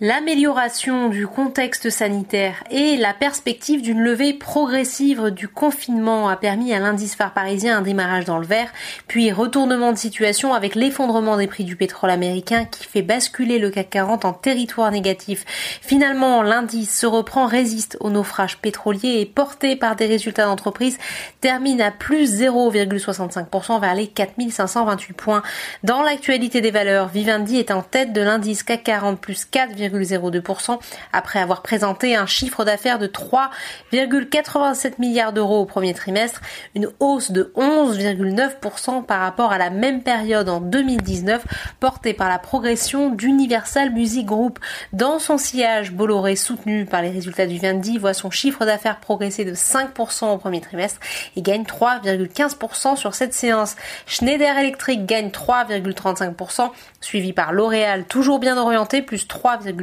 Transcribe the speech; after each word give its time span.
L'amélioration 0.00 1.08
du 1.08 1.26
contexte 1.26 1.90
sanitaire 1.90 2.62
et 2.70 2.96
la 2.96 3.12
perspective 3.12 3.82
d'une 3.82 3.98
levée 3.98 4.32
progressive 4.32 5.32
du 5.32 5.48
confinement 5.48 6.28
a 6.28 6.36
permis 6.36 6.72
à 6.72 6.78
l'indice 6.78 7.16
phare 7.16 7.34
parisien 7.34 7.78
un 7.78 7.82
démarrage 7.82 8.24
dans 8.24 8.38
le 8.38 8.46
vert, 8.46 8.72
puis 9.08 9.32
retournement 9.32 9.90
de 9.90 9.98
situation 9.98 10.54
avec 10.54 10.76
l'effondrement 10.76 11.36
des 11.36 11.48
prix 11.48 11.64
du 11.64 11.74
pétrole 11.74 12.10
américain 12.10 12.64
qui 12.64 12.84
fait 12.86 13.02
basculer 13.02 13.58
le 13.58 13.70
CAC 13.70 13.90
40 13.90 14.24
en 14.24 14.32
territoire 14.32 14.92
négatif. 14.92 15.44
Finalement, 15.82 16.42
l'indice 16.42 16.96
se 16.96 17.06
reprend, 17.06 17.46
résiste 17.46 17.96
au 17.98 18.10
naufrage 18.10 18.58
pétrolier 18.58 19.18
et 19.18 19.26
porté 19.26 19.74
par 19.74 19.96
des 19.96 20.06
résultats 20.06 20.44
d'entreprise 20.44 20.96
termine 21.40 21.80
à 21.80 21.90
plus 21.90 22.40
0,65% 22.40 23.80
vers 23.80 23.96
les 23.96 24.06
4528 24.06 25.12
points. 25.14 25.42
Dans 25.82 26.02
l'actualité 26.02 26.60
des 26.60 26.70
valeurs, 26.70 27.08
Vivendi 27.08 27.56
est 27.56 27.72
en 27.72 27.82
tête 27.82 28.12
de 28.12 28.20
l'indice 28.20 28.62
CAC 28.62 28.84
40 28.84 29.20
plus 29.20 29.44
4, 29.44 29.74
0,02% 29.88 30.78
après 31.12 31.38
avoir 31.38 31.62
présenté 31.62 32.16
un 32.16 32.26
chiffre 32.26 32.64
d'affaires 32.64 32.98
de 32.98 33.06
3,87 33.06 34.94
milliards 34.98 35.32
d'euros 35.32 35.60
au 35.60 35.64
premier 35.64 35.94
trimestre, 35.94 36.40
une 36.74 36.88
hausse 37.00 37.30
de 37.30 37.52
11,9% 37.56 39.04
par 39.04 39.20
rapport 39.20 39.52
à 39.52 39.58
la 39.58 39.70
même 39.70 40.02
période 40.02 40.48
en 40.48 40.60
2019 40.60 41.44
portée 41.80 42.14
par 42.14 42.28
la 42.28 42.38
progression 42.38 43.10
d'Universal 43.10 43.92
Music 43.92 44.26
Group. 44.26 44.58
Dans 44.92 45.18
son 45.18 45.38
sillage, 45.38 45.92
Bolloré 45.92 46.36
soutenu 46.36 46.84
par 46.84 47.02
les 47.02 47.10
résultats 47.10 47.46
du 47.46 47.54
Vivendi 47.54 47.98
voit 47.98 48.14
son 48.14 48.30
chiffre 48.30 48.64
d'affaires 48.64 49.00
progresser 49.00 49.44
de 49.44 49.54
5% 49.54 50.32
au 50.32 50.38
premier 50.38 50.60
trimestre 50.60 51.00
et 51.36 51.42
gagne 51.42 51.62
3,15% 51.62 52.96
sur 52.96 53.14
cette 53.14 53.34
séance. 53.34 53.76
Schneider 54.06 54.56
Electric 54.56 55.06
gagne 55.06 55.28
3,35% 55.28 56.70
suivi 57.00 57.32
par 57.32 57.52
L'Oréal 57.52 58.04
toujours 58.04 58.38
bien 58.38 58.56
orienté 58.56 59.02
plus 59.02 59.26
3,5%. 59.26 59.77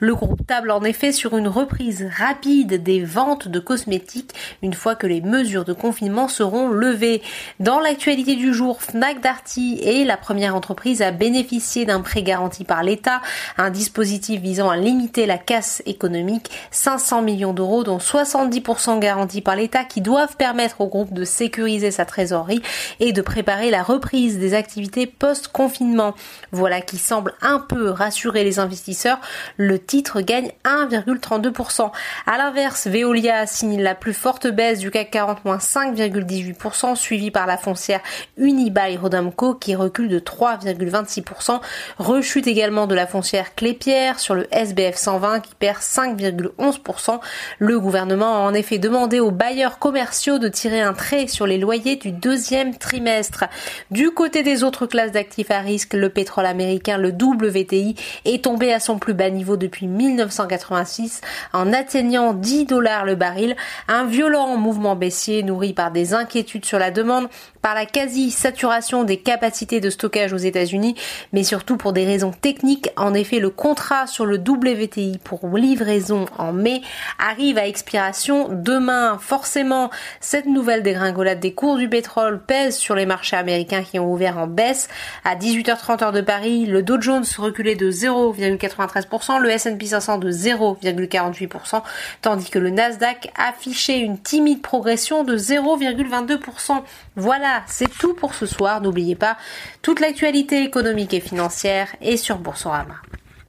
Le 0.00 0.14
groupe 0.14 0.46
table 0.46 0.70
en 0.70 0.82
effet 0.82 1.12
sur 1.12 1.36
une 1.36 1.48
reprise 1.48 2.08
rapide 2.16 2.82
des 2.82 3.04
ventes 3.04 3.48
de 3.48 3.58
cosmétiques 3.58 4.32
une 4.62 4.74
fois 4.74 4.94
que 4.94 5.06
les 5.06 5.20
mesures 5.20 5.64
de 5.64 5.72
confinement 5.72 6.28
seront 6.28 6.68
levées. 6.68 7.22
Dans 7.60 7.80
l'actualité 7.80 8.34
du 8.34 8.52
jour, 8.52 8.82
Fnac 8.82 9.20
Darty 9.20 9.80
est 9.82 10.04
la 10.04 10.16
première 10.16 10.54
entreprise 10.54 11.02
à 11.02 11.10
bénéficier 11.10 11.84
d'un 11.84 12.00
prêt 12.00 12.22
garanti 12.22 12.64
par 12.64 12.82
l'État, 12.82 13.20
un 13.58 13.70
dispositif 13.70 14.40
visant 14.40 14.70
à 14.70 14.76
limiter 14.76 15.26
la 15.26 15.38
casse 15.38 15.82
économique, 15.86 16.50
500 16.70 17.22
millions 17.22 17.52
d'euros 17.52 17.84
dont 17.84 17.98
70% 17.98 18.98
garantis 18.98 19.40
par 19.40 19.56
l'État 19.56 19.84
qui 19.84 20.00
doivent 20.00 20.36
permettre 20.36 20.80
au 20.80 20.86
groupe 20.86 21.12
de 21.12 21.24
sécuriser 21.24 21.90
sa 21.90 22.04
trésorerie 22.04 22.62
et 23.00 23.12
de 23.12 23.22
préparer 23.22 23.70
la 23.70 23.82
reprise 23.82 24.38
des 24.38 24.54
activités 24.54 25.06
post-confinement. 25.06 26.14
Voilà 26.50 26.80
qui 26.80 26.98
semble 26.98 27.34
un 27.42 27.58
peu 27.58 27.90
rassurer 27.90 28.44
les 28.44 28.58
investisseurs 28.58 28.71
investisseurs, 28.72 29.20
le 29.58 29.78
titre 29.78 30.22
gagne 30.22 30.50
1,32%. 30.64 31.90
À 32.26 32.38
l'inverse, 32.38 32.86
Veolia 32.86 33.46
signe 33.46 33.82
la 33.82 33.94
plus 33.94 34.14
forte 34.14 34.46
baisse 34.46 34.78
du 34.78 34.90
CAC 34.90 35.10
40, 35.10 35.44
moins 35.44 35.58
5,18%, 35.58 36.96
suivi 36.96 37.30
par 37.30 37.46
la 37.46 37.58
foncière 37.58 38.00
Unibail 38.38 38.96
Rodamco 38.96 39.54
qui 39.54 39.74
recule 39.74 40.08
de 40.08 40.18
3,26%. 40.18 41.60
Rechute 41.98 42.46
également 42.46 42.86
de 42.86 42.94
la 42.94 43.06
foncière 43.06 43.54
Clépierre 43.54 44.18
sur 44.18 44.34
le 44.34 44.46
SBF 44.54 44.96
120 44.96 45.40
qui 45.40 45.54
perd 45.54 45.78
5,11%. 45.78 47.20
Le 47.58 47.78
gouvernement 47.78 48.36
a 48.36 48.38
en 48.38 48.54
effet 48.54 48.78
demandé 48.78 49.20
aux 49.20 49.30
bailleurs 49.30 49.78
commerciaux 49.78 50.38
de 50.38 50.48
tirer 50.48 50.80
un 50.80 50.94
trait 50.94 51.26
sur 51.26 51.46
les 51.46 51.58
loyers 51.58 51.96
du 51.96 52.10
deuxième 52.10 52.76
trimestre. 52.76 53.44
Du 53.90 54.10
côté 54.10 54.42
des 54.42 54.64
autres 54.64 54.86
classes 54.86 55.12
d'actifs 55.12 55.50
à 55.50 55.58
risque, 55.58 55.92
le 55.92 56.08
pétrole 56.08 56.46
américain, 56.46 56.96
le 56.96 57.10
WTI, 57.10 57.96
est 58.24 58.44
tombé 58.44 58.61
à 58.70 58.80
son 58.80 58.98
plus 58.98 59.14
bas 59.14 59.30
niveau 59.30 59.56
depuis 59.56 59.86
1986 59.86 61.22
en 61.54 61.72
atteignant 61.72 62.34
10 62.34 62.66
dollars 62.66 63.06
le 63.06 63.14
baril, 63.14 63.56
un 63.88 64.04
violent 64.04 64.56
mouvement 64.58 64.94
baissier 64.94 65.42
nourri 65.42 65.72
par 65.72 65.90
des 65.90 66.12
inquiétudes 66.12 66.66
sur 66.66 66.78
la 66.78 66.90
demande, 66.90 67.28
par 67.62 67.74
la 67.74 67.86
quasi-saturation 67.86 69.04
des 69.04 69.16
capacités 69.16 69.80
de 69.80 69.88
stockage 69.88 70.32
aux 70.32 70.36
États-Unis, 70.36 70.96
mais 71.32 71.44
surtout 71.44 71.76
pour 71.76 71.92
des 71.92 72.04
raisons 72.04 72.32
techniques. 72.32 72.90
En 72.96 73.14
effet, 73.14 73.38
le 73.38 73.50
contrat 73.50 74.06
sur 74.06 74.26
le 74.26 74.36
WTI 74.36 75.18
pour 75.22 75.48
livraison 75.56 76.26
en 76.38 76.52
mai 76.52 76.82
arrive 77.18 77.58
à 77.58 77.66
expiration 77.66 78.48
demain. 78.50 79.18
Forcément, 79.20 79.90
cette 80.20 80.46
nouvelle 80.46 80.82
dégringolade 80.82 81.40
des 81.40 81.54
cours 81.54 81.76
du 81.76 81.88
pétrole 81.88 82.42
pèse 82.44 82.76
sur 82.76 82.94
les 82.94 83.06
marchés 83.06 83.36
américains 83.36 83.82
qui 83.82 83.98
ont 83.98 84.12
ouvert 84.12 84.38
en 84.38 84.46
baisse. 84.46 84.88
À 85.24 85.36
18h30 85.36 86.02
heure 86.02 86.12
de 86.12 86.20
Paris, 86.20 86.66
le 86.66 86.82
Dow 86.82 87.00
Jones 87.00 87.24
reculait 87.38 87.76
de 87.76 87.90
0, 87.90 88.32
0,93%, 88.56 89.40
le 89.40 89.50
S&P 89.50 89.86
500 89.86 90.18
de 90.18 90.30
0,48%, 90.30 91.82
tandis 92.20 92.50
que 92.50 92.58
le 92.58 92.70
Nasdaq 92.70 93.30
affichait 93.36 93.98
une 94.00 94.18
timide 94.18 94.62
progression 94.62 95.24
de 95.24 95.36
0,22%. 95.36 96.82
Voilà, 97.16 97.62
c'est 97.66 97.90
tout 97.98 98.14
pour 98.14 98.34
ce 98.34 98.46
soir. 98.46 98.80
N'oubliez 98.80 99.16
pas, 99.16 99.36
toute 99.82 100.00
l'actualité 100.00 100.62
économique 100.62 101.14
et 101.14 101.20
financière 101.20 101.88
est 102.00 102.16
sur 102.16 102.38
Boursorama. 102.38 102.94